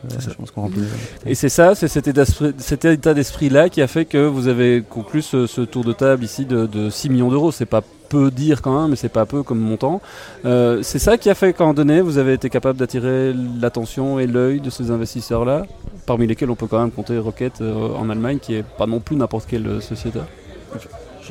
[0.50, 0.82] qu'on remplit.
[1.26, 4.48] Et c'est ça, c'est cet état d'esprit- cet état d'esprit-là qui a fait que vous
[4.48, 7.52] avez conclu ce, ce tour de table ici de, de 6 millions d'euros.
[7.52, 10.00] C'est pas peu dire quand même, mais c'est pas peu comme montant.
[10.44, 13.32] Euh, c'est ça qui a fait qu'à un moment donné, vous avez été capable d'attirer
[13.60, 15.64] l'attention et l'œil de ces investisseurs-là,
[16.06, 19.00] parmi lesquels on peut quand même compter Rocket euh, en Allemagne, qui est pas non
[19.00, 20.20] plus n'importe quelle euh, société.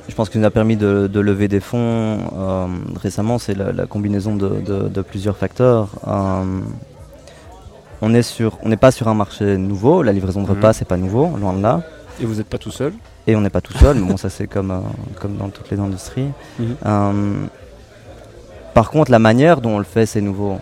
[0.07, 1.79] Je, pense ça nous a permis de, de lever des fonds
[2.37, 2.65] euh,
[3.01, 5.89] récemment, c'est la, la combinaison de, de- de plusieurs facteurs.
[8.01, 10.03] On n'est pas sur un marché nouveau.
[10.03, 10.55] La livraison de Mhm.
[10.55, 11.81] repas, c'est pas nouveau, loin de là.
[12.21, 12.93] Et vous n'êtes pas tout seul.
[13.27, 14.79] Et on n'est pas tout seul, mais bon, ça c'est comme, euh,
[15.19, 16.29] comme dans toutes les industries.
[16.59, 16.75] Mhm.
[16.85, 17.33] Euh,
[18.73, 20.57] par contre, la manière dont on le fait, c'est nouveau.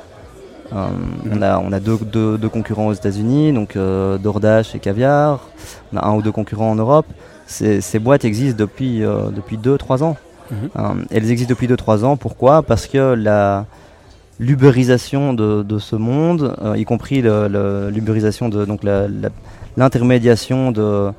[0.73, 0.87] Euh,
[1.31, 5.41] on, a, on a deux, deux- deux concurrents aux États-Unis, donc DoorDash et Caviar.
[5.93, 7.05] On a un ou deux concurrents en Europe.
[7.45, 9.01] Ces, ces boîtes existent depuis
[9.57, 10.17] 2-3 ans.
[10.49, 11.05] Mhm.
[11.11, 12.17] Elles existent depuis 2-3 ans.
[12.17, 12.63] Pourquoi?
[12.63, 13.65] Parce que la
[14.37, 18.81] l'uberisation de, ce monde, y compris l'uberisation de donc
[19.77, 21.11] l'intermédiation de,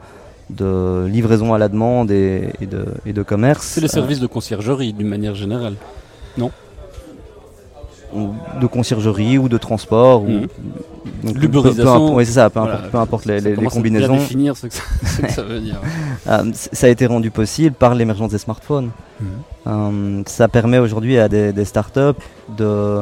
[0.50, 3.66] de livraison à la demande et, de, et de commerce.
[3.66, 5.74] C'est les services de conciergerie d'une manière générale,
[6.38, 6.50] non?
[8.60, 10.22] De conciergerie ou de transport.
[10.22, 10.46] Mmh.
[11.34, 12.14] L'uberisation.
[12.14, 12.60] Oui, c'est ça, peu,
[12.94, 14.14] importe, les, les, combinaisons.
[14.14, 14.74] À définir ce que,
[15.28, 15.80] ça, veut dire.
[16.26, 18.90] Ah, ça a été rendu possible par l'émergence des smartphones.
[19.20, 19.24] Mmh.
[19.66, 22.22] Euh, ça permet aujourd'hui à des, startups
[22.56, 23.00] de,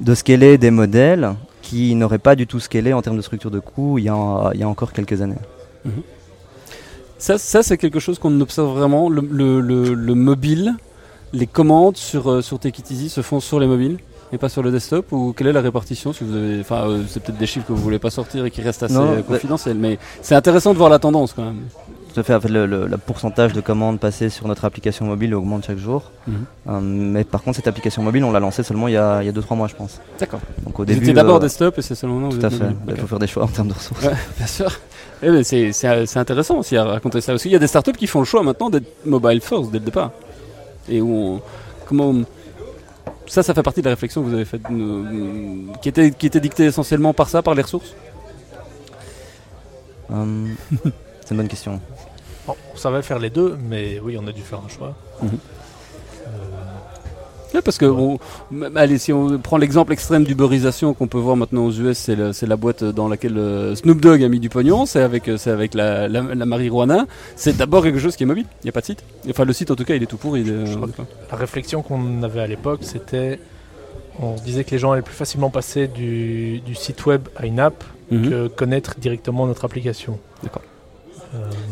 [0.00, 3.60] de scaler des modèles qui n'auraient pas du tout scalé en termes de structure de
[3.60, 5.36] coût il y a, il y a encore quelques années.
[5.84, 5.90] Mmh.
[7.22, 10.74] Ça, ça c'est quelque chose qu'on observe vraiment, le, le, le mobile
[11.32, 13.98] les commandes sur, euh, sur Take se font sur les mobiles
[14.32, 15.12] et pas sur le desktop.
[15.12, 17.72] Ou quelle est la répartition si vous avez enfin euh, c'est peut-être des chiffres que
[17.72, 20.90] vous voulez pas sortir et qui restent assez euh, confidentiels mais c'est intéressant de voir
[20.90, 21.60] la tendance quand même.
[22.12, 25.64] Tout à fait, en fait le, pourcentage de commandes passées sur notre application mobile augmente
[25.64, 26.10] chaque jour.
[26.26, 26.80] Mhm.
[26.82, 29.68] mais par contre cette application mobile on l'a lancée seulement il y a 2-3 mois
[29.68, 30.00] je pense.
[30.18, 30.40] D'accord.
[30.64, 32.66] Donc au début d'abord desktop et c'est seulement tout à fait.
[32.88, 34.02] il faut faire des choix en termes de ressources.
[34.38, 34.72] Bien sûr
[35.42, 38.24] c'est intéressant aussi à raconter ça aussi il y a des startups qui font le
[38.24, 40.10] choix maintenant d'être mobile first dès le départ
[40.88, 41.40] et où
[41.86, 42.14] comment
[43.32, 46.26] ça, ça fait partie de la réflexion que vous avez faite, euh, qui, était, qui
[46.26, 47.94] était dictée essentiellement par ça, par les ressources?
[50.10, 50.48] Euh,
[51.20, 51.80] C'est une bonne question.
[52.74, 54.94] ça va faire les deux, mais oui, on a dû faire un choix.
[57.54, 57.86] Mhm parce que
[58.74, 61.98] allez, si on prend l'exemple extrême d'uberisation qu'on peut voir maintenant aux US,
[62.32, 65.36] c'est la boîte dans laquelle euh, Snoop Dogg a mis du pognon, c'est avec, euh,
[65.46, 67.06] avec la, la, marijuana.
[67.36, 69.04] C'est d'abord quelque chose qui est mobile, il n'y a pas de site.
[69.28, 70.44] Enfin, le site en tout cas, il est tout pourri.
[70.48, 70.64] Euh,
[71.30, 73.38] la réflexion qu'on avait à l'époque, c'était
[74.20, 77.82] on disait que les gens allaient plus facilement passer du, site web à une app
[78.10, 78.28] mhm.
[78.28, 80.18] que connaître directement notre application.
[80.42, 80.62] D'accord.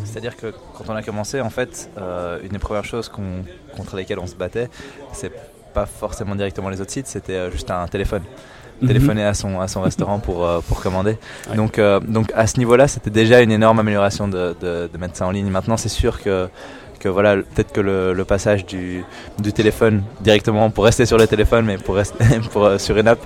[0.05, 1.91] C'est-à-dire que quand on a commencé, en fait,
[2.43, 4.71] une des premières choses contre lesquelles on se battait,
[5.13, 5.31] c'est
[5.73, 8.23] pas forcément directement les autres sites, c'était euh, juste un téléphone.
[8.81, 8.89] Mhm.
[8.89, 11.19] Téléphoner à son, à son restaurant pour, euh, pour commander.
[11.55, 15.27] Donc, euh, donc à ce niveau-là, c'était déjà une énorme amélioration de, de, mettre ça
[15.27, 15.49] en ligne.
[15.49, 16.49] Maintenant, c'est sûr que
[16.99, 19.03] que voilà, peut-être que le, passage du,
[19.39, 23.19] du, téléphone directement pour rester sur le téléphone, mais pour rester pour, sur une app.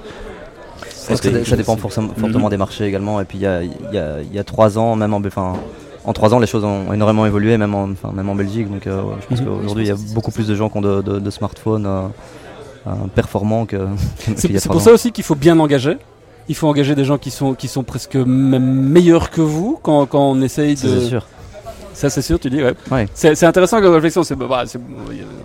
[0.87, 3.20] ça dépend fortement, fortement des marchés également.
[3.20, 5.54] Et puis il y a, y, a, y a, trois ans, même en, enfin,
[6.05, 8.71] en trois ans, les choses ont énormément évolué, même en, enfin, même en Belgique.
[8.71, 9.47] Donc, euh, je pense mhm.
[9.47, 12.03] qu'aujourd'hui, il y a beaucoup plus de gens qui ont de, smartphones euh,
[12.87, 13.88] euh, performants que.
[14.37, 15.97] c'est pour ça aussi qu'il faut bien engager.
[16.49, 20.05] Il faut engager des gens qui sont, qui sont presque même meilleurs que vous quand,
[20.07, 20.81] quand on essaye de.
[20.81, 21.27] C'est sûr.
[21.94, 22.74] Ça, c'est sûr, tu dis, ouais.
[23.14, 24.22] C'est intéressant comme réflexion.
[24.22, 24.64] C'est, bah,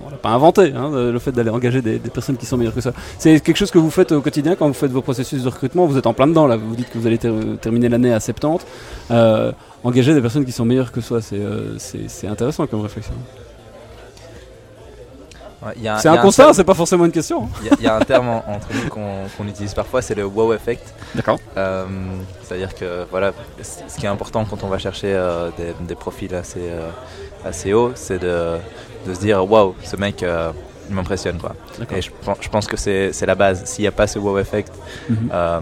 [0.05, 2.81] on l'a pas inventé, hein, le fait d'aller engager des, personnes qui sont meilleures que
[2.81, 2.91] ça.
[3.17, 5.85] C'est quelque chose que vous faites au quotidien quand vous faites vos processus de recrutement.
[5.85, 6.57] Vous êtes en plein dedans, là.
[6.57, 7.19] Vous dites que vous allez
[7.62, 8.65] terminer l'année à 70.
[9.12, 9.51] Euh,
[9.83, 11.77] engager des personnes qui sont meilleures que soi, c'est euh,
[12.27, 13.13] intéressant comme réflexion.
[16.00, 17.50] C'est un, constat, c'est pas forcément une question.
[17.80, 20.93] Il y, a un terme entre nous qu'on utilise parfois, c'est le wow effect.
[21.15, 21.39] D'accord.
[21.58, 21.86] Euh,
[22.43, 25.50] c'est-à-dire que voilà, ce qui est important quand on va chercher euh,
[25.82, 26.69] des, profils assez,
[27.43, 28.58] assez hauts, c'est de,
[29.06, 30.24] de, se dire waouh, ce mec
[30.93, 31.56] m'impressionne quoi.
[31.95, 32.10] Et je,
[32.41, 33.63] je, pense que c'est la base.
[33.65, 34.71] S'il n'y a pas ce wow effect,
[35.10, 35.30] mhm.
[35.34, 35.60] euh,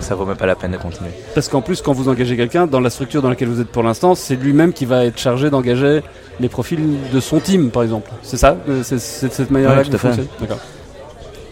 [0.00, 1.10] ça vaut même pas la peine de continuer.
[1.34, 3.82] Parce qu'en plus, quand vous engagez quelqu'un, dans la structure dans laquelle vous êtes pour
[3.82, 6.02] l'instant, c'est lui-même qui va être chargé d'engager
[6.40, 6.80] les profils
[7.12, 8.10] de son team, par exemple.
[8.22, 8.96] C'est ça euh, C'est
[9.28, 10.58] de cette manière-là que ça D'accord.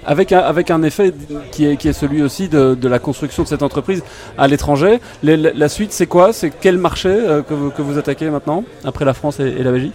[0.07, 1.15] Avec un, avec un effet
[1.51, 4.03] qui est, qui est celui aussi de, de la construction de cette entreprise
[4.37, 5.01] à l'étranger.
[5.23, 6.35] La, suite, c'est quoi?
[6.35, 9.73] C'est quel marché euh, que, vous, que, vous, attaquez maintenant, après la France et la
[9.73, 9.95] Belgique?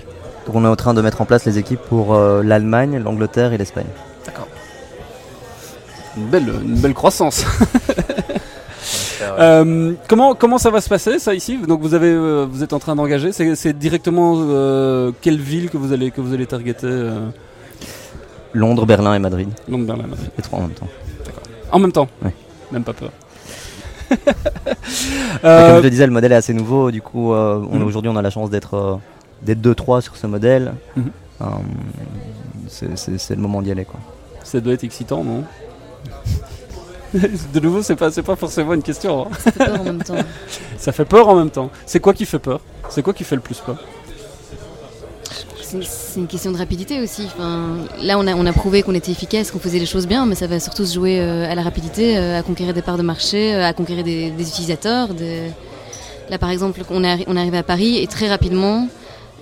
[0.56, 3.58] On est en train de mettre en place les équipes pour euh, l'Allemagne, l'Angleterre et
[3.58, 3.88] l'Espagne.
[4.26, 4.48] D'accord.
[6.18, 7.46] Une belle, une belle croissance.
[9.22, 11.58] Euh, comment, comment ça va se passer ça ici?
[11.58, 13.32] Donc vous avez euh, vous êtes en train d'engager.
[13.34, 14.36] C'est directement
[15.22, 16.88] quelle ville que vous allez que vous allez targeter
[18.54, 19.50] Londres, Berlin et Madrid.
[19.68, 20.30] Londres, Berlin, Madrid.
[20.38, 20.88] Les trois en même temps.
[21.26, 21.44] D'accord.
[21.72, 22.08] En même temps?
[22.24, 22.32] Oui.
[22.72, 23.12] Même pas peur.
[24.10, 24.18] Comme
[25.42, 26.90] je le disais, le modèle est assez nouveau.
[26.90, 27.84] Du coup, mhm.
[27.84, 29.00] aujourd'hui, on a la chance d'être
[29.42, 31.12] d'être 2-3 sur ce modèle, mhm.
[31.42, 31.46] euh,
[32.68, 33.86] c'est le moment d'y aller.
[33.86, 34.00] Quoi.
[34.44, 35.44] Ça doit être excitant, non?
[37.54, 39.28] De nouveau, c'est pas, pas forcément une question.
[39.28, 39.30] Hein.
[39.40, 40.16] Ça fait peur en même temps.
[40.78, 41.70] Ça fait peur en même temps.
[41.86, 42.62] C'est quoi qui fait peur?
[42.90, 43.78] C'est quoi qui fait le plus peur?
[45.62, 47.26] C'est une question de rapidité aussi.
[47.26, 50.26] Enfin, là, on a, on a prouvé qu'on était efficace, qu'on faisait les choses bien,
[50.26, 52.98] mais ça va surtout se jouer euh, à la rapidité, euh, à conquérir des parts
[52.98, 55.10] de marché, à conquérir des, utilisateurs.
[56.30, 58.88] Là, par exemple, on est, on est arrivé à Paris et très rapidement, euh,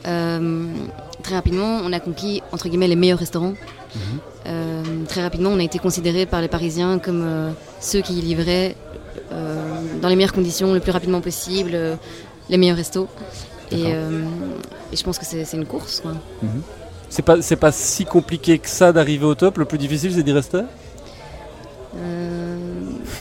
[0.03, 3.53] très rapidement, on a conquis entre guillemets les meilleurs restaurants.
[3.95, 4.01] Mhm.
[4.47, 8.75] Euh, très rapidement, on a été considéré par les Parisiens comme euh, ceux qui livraient
[10.01, 11.77] dans les meilleures conditions, le plus rapidement possible,
[12.49, 13.07] les meilleurs restos.
[13.71, 13.93] Et,
[14.93, 16.01] je pense que c'est une course.
[17.09, 19.57] C'est pas, c'est pas si compliqué que ça d'arriver au top.
[19.57, 20.61] Le plus difficile, c'est d'y rester?
[21.99, 22.57] Euh,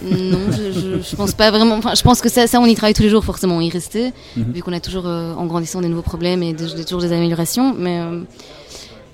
[0.04, 1.76] non, je, je, je pense pas vraiment.
[1.76, 4.12] Enfin, je pense que ça, ça, on y travaille tous les jours forcément, y rester,
[4.36, 4.52] Mhm.
[4.52, 7.12] vu qu'on a toujours, euh, en grandissant, des nouveaux problèmes et de- de- toujours des
[7.12, 7.74] améliorations.
[7.78, 8.00] Mais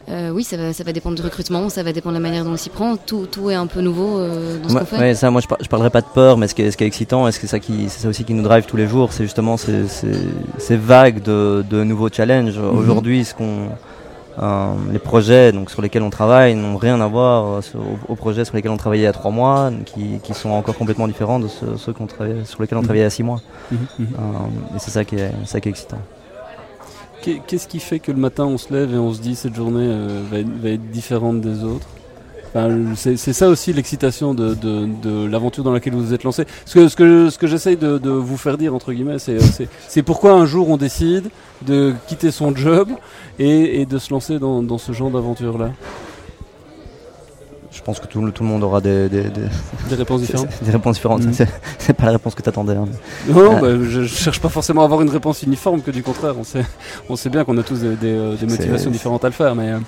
[0.08, 2.44] euh, oui, ça va, ça va dépendre du recrutement, ça va dépendre de la manière
[2.44, 2.96] dont on s'y prend.
[2.96, 4.98] Tout, tout est un peu nouveau euh, dans ce qu'on fait.
[4.98, 6.76] ouais, ça, moi je, par- je parlerai pas de peur, mais ce qui est, ce
[6.76, 8.64] qui est excitant, et ce qui est ça, qui, c'est ça aussi qui nous drive
[8.66, 10.10] tous les jours, c'est justement ces, ces,
[10.58, 12.58] ces vagues de, de nouveaux challenges.
[12.58, 13.68] Aujourd'hui, ce qu'on,
[14.40, 17.98] euh, les projets donc, sur lesquels on travaille n'ont rien à voir euh, sur- aux,
[18.12, 20.76] aux projets sur lesquels on travaillait il y a trois mois, qui, qui sont encore
[20.76, 22.86] complètement différents de ceux, ceux qu'on travaillait, sur lesquels on Mhm.
[22.86, 23.40] travaillait il y a six mois.
[23.70, 24.06] Mhm, mhm.
[24.14, 25.98] Euh, et c'est ça qui est, ça qui est excitant.
[27.22, 29.54] Qu'est- Qu'est-ce qui fait que le matin on se lève et on se dit cette
[29.54, 29.88] journée
[30.30, 31.86] va, être, va être différente des autres?
[32.54, 36.44] Enfin, c'est ça aussi l'excitation de, de- de l'aventure dans laquelle vous vous êtes lancé.
[36.66, 39.38] Ce que, ce que, ce que j'essaye de, de vous faire dire, entre guillemets, c'est-
[39.88, 41.30] c'est pourquoi un jour on décide
[41.66, 42.90] de quitter son job
[43.38, 45.70] et, et de se lancer dans, dans ce genre d'aventure-là.
[47.70, 49.40] Je pense que tout, le- tout le monde aura des, des, des-
[49.88, 51.22] Des réponses différentes des réponses différentes.
[51.24, 51.32] Mhm.
[51.78, 52.74] C'est- pas la réponse que tu attendais.
[52.74, 52.86] Non,
[53.28, 53.60] non, Ah.
[53.62, 56.34] bah, je, je cherche pas forcément à avoir une réponse uniforme, que du contraire.
[56.38, 56.64] On sait,
[57.08, 59.70] on sait bien qu'on a tous des, des, euh, motivations différentes à le faire, mais
[59.70, 59.78] euh,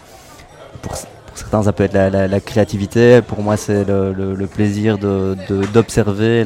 [1.35, 3.21] pour, certains, ça peut être la, la- la créativité.
[3.21, 6.45] Pour moi, c'est le, le- le plaisir de- de- d'observer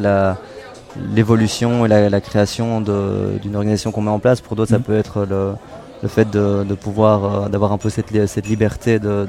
[1.14, 4.40] l'évolution et la, la création d'une organisation qu'on met en place.
[4.40, 5.52] Pour d'autres, ça peut être le,
[6.02, 9.26] le fait de, de pouvoir euh, d'avoir un peu cette, li- cette liberté de,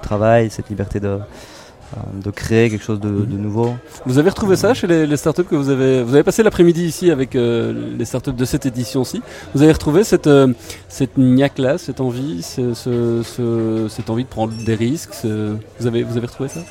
[0.00, 1.18] travail, cette liberté de,
[2.14, 3.74] de créer quelque chose de, de nouveau.
[4.06, 6.84] Vous avez retrouvé ça chez les, les startups que vous avez Vous avez passé l'après-midi
[6.84, 9.22] ici avec euh, les startups de cette édition-ci.
[9.54, 10.52] Vous avez retrouvé cette, euh,
[10.88, 15.86] cette niaque-là, cette envie, ce- ce- ce- cette envie de prendre des risques ce- vous,
[15.86, 16.60] avez, vous avez retrouvé ça?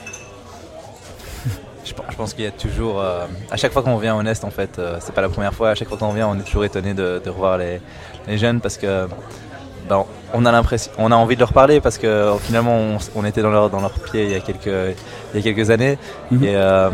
[1.83, 4.21] Je pense, je pense qu'il y a toujours, euh, à chaque fois qu'on vient au
[4.23, 6.35] Nest, en fait, euh, c'est pas la première fois, à chaque fois qu'on vient, on
[6.39, 7.81] est toujours étonné de, de revoir les,
[8.27, 9.07] les jeunes parce que
[9.91, 12.77] ben, on a l'impression, on a envie de leur parler parce que euh, finalement
[13.15, 14.95] on, était dans leur, dans leur pied il y a quelques,
[15.33, 15.97] il y a quelques années
[16.31, 16.43] Mhm.
[16.45, 16.89] et, euh,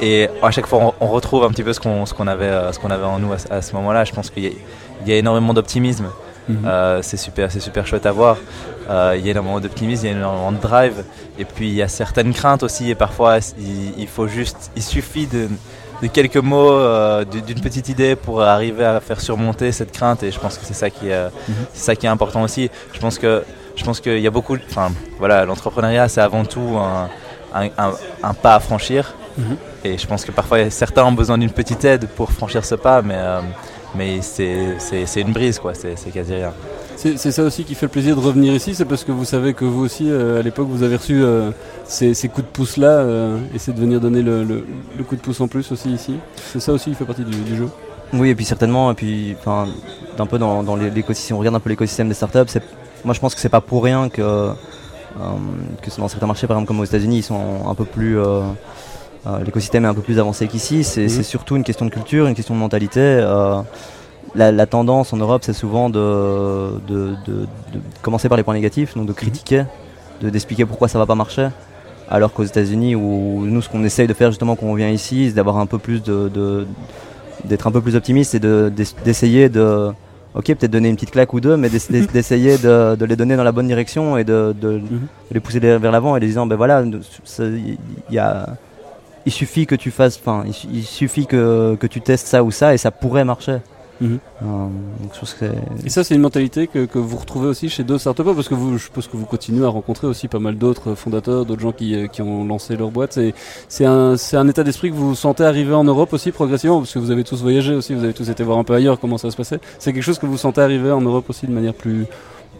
[0.00, 2.44] et à chaque fois on, on retrouve un petit peu ce qu'on, ce qu'on avait,
[2.46, 4.04] euh, ce qu'on avait en nous à, ce- à ce moment-là.
[4.04, 4.50] Je pense qu'il y a,
[5.02, 6.06] il y a énormément d'optimisme.
[6.48, 6.62] Mhm.
[6.66, 8.36] Euh, c'est super, c'est super chouette à voir.
[8.90, 11.04] Euh, il y a énormément d'optimisme, il y a énormément de drive,
[11.38, 12.90] et puis il y a certaines craintes aussi.
[12.90, 15.46] Et parfois, il, il faut juste, il suffit de,
[16.02, 20.22] de quelques mots, euh, d'une petite idée pour arriver à faire surmonter cette crainte.
[20.22, 21.54] Et je pense que c'est ça qui est, euh, Mhm.
[21.74, 22.70] c'est ça qui est important aussi.
[22.92, 23.42] Je pense que,
[23.76, 27.08] je pense qu'il y a beaucoup, enfin voilà, l'entrepreneuriat c'est avant tout un,
[27.54, 29.14] un, un- un pas à franchir.
[29.36, 29.56] Mhm.
[29.84, 33.02] Et je pense que parfois certains ont besoin d'une petite aide pour franchir ce pas,
[33.02, 33.40] mais euh,
[33.94, 36.52] mais c'est une brise quoi, c'est quasi rien.
[37.00, 39.54] C'est ça aussi qui fait le plaisir de revenir ici, c'est parce que vous savez
[39.54, 41.52] que vous aussi, euh, à l'époque, vous avez reçu euh,
[41.84, 45.14] ces, ces coups de pouce-là, euh, et c'est de venir donner le, le- le coup
[45.14, 46.14] de pouce en plus aussi ici.
[46.52, 47.68] C'est ça aussi qui fait partie du, du jeu.
[48.12, 49.36] Oui, et puis certainement, et puis
[50.16, 52.38] d'un peu dans, dans l'é- l'écosystème, on regarde un peu l'écosystème des startups.
[52.48, 52.62] C'est,
[53.04, 54.50] moi, je pense que c'est pas pour rien que,
[55.82, 58.18] que dans certains marchés, par exemple comme aux États-Unis, ils sont un peu plus,
[59.44, 60.82] l'écosystème est un peu plus avancé qu'ici.
[60.82, 61.08] C'est, Mhm.
[61.10, 63.24] c'est surtout une question de culture, une question de mentalité.
[64.34, 68.54] La, la tendance en Europe, c'est souvent de, de, de- de commencer par les points
[68.54, 69.64] négatifs, donc de critiquer,
[70.22, 71.48] de d'expliquer pourquoi ça va pas marcher.
[72.10, 75.28] Alors qu'aux États-Unis, où nous, ce qu'on essaye de faire justement quand on vient ici,
[75.28, 76.66] c'est d'avoir un peu plus de,
[77.44, 79.90] d'être un peu plus optimiste et de, d'ess- d'essayer de,
[80.34, 83.14] ok, peut-être donner une petite claque ou deux, mais d'ess- d'ess- d'essayer de, de les
[83.16, 84.82] donner dans la bonne direction et de, de- de
[85.32, 87.76] les pousser vers l'avant et les disant, ben voilà, il
[88.10, 88.46] y a,
[89.26, 92.42] il suffit que tu fasses, enfin, il, su- il suffit que, que tu testes ça
[92.42, 93.58] ou ça et ça pourrait marcher.
[94.00, 94.18] Mhm.
[94.42, 94.46] Euh,
[95.02, 95.12] donc
[95.84, 98.54] Et ça, c'est une mentalité que, que vous retrouvez aussi chez d'autres startups parce que
[98.54, 101.72] vous, je suppose que vous continuez à rencontrer aussi pas mal d'autres fondateurs, d'autres gens
[101.72, 103.14] qui, euh, qui ont lancé leur boîte.
[103.14, 103.34] C'est,
[103.68, 106.92] c'est un, c'est un état d'esprit que vous sentez arriver en Europe aussi progressivement parce
[106.94, 109.18] que vous avez tous voyagé aussi, vous avez tous été voir un peu ailleurs comment
[109.18, 109.60] ça se passait.
[109.78, 112.06] C'est quelque chose que vous sentez arriver en Europe aussi de manière plus,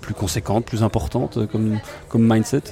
[0.00, 2.62] plus conséquente, plus importante euh, comme, comme mindset?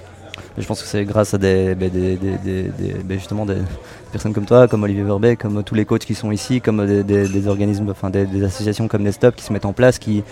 [0.58, 3.64] Je pense que c'est grâce à des, ben, ben,
[4.12, 7.48] personnes comme toi, comme Olivier Verbet, comme tous les coachs qui sont ici, comme des,
[7.48, 10.22] organismes, enfin des, associations comme Nestop qui se mettent en place, qui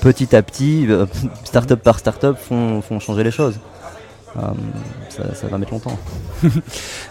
[0.00, 1.06] petit à petit, euh,
[1.44, 3.58] start-up par start-up, font changer les choses.
[4.38, 4.40] Euh,
[5.10, 5.98] ça, ça va mettre longtemps.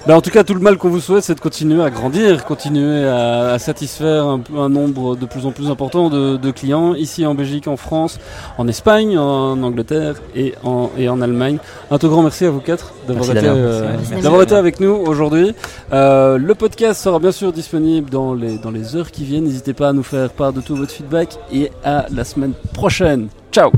[0.07, 2.43] Ben, en tout cas, tout le mal qu'on vous souhaite, c'est de continuer à grandir,
[2.43, 6.95] continuer à, à satisfaire un, un nombre de plus en plus important de, de clients
[6.95, 8.19] ici en Belgique, en France,
[8.57, 11.59] en Espagne, en Angleterre et en, et en Allemagne.
[11.91, 15.53] Un tout grand merci à vous quatre d'avoir été, euh, d'avoir été avec nous aujourd'hui.
[15.93, 19.43] Euh, le podcast sera bien sûr disponible dans les, dans les heures qui viennent.
[19.43, 23.27] N'hésitez pas à nous faire part de tout votre feedback et à la semaine prochaine.
[23.51, 23.71] Ciao